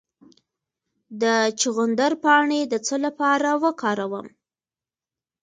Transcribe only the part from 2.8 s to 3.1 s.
څه